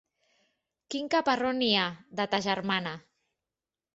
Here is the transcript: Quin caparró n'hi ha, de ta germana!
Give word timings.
Quin 0.93 1.09
caparró 1.15 1.51
n'hi 1.59 1.69
ha, 1.81 1.85
de 2.21 2.27
ta 2.33 2.39
germana! 2.47 2.97